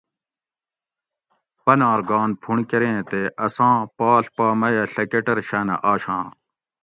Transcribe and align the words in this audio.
پنار 1.63 1.99
گان 2.09 2.29
پھونڑ 2.41 2.59
کریں 2.69 2.99
تے 3.09 3.21
اساں 3.45 3.75
پاڷ 3.97 4.23
پا 4.35 4.45
میہ 4.59 4.83
ڷہ 4.93 5.03
کٹر 5.11 5.37
شاۤنہ 5.47 5.75
آشاں 5.91 6.25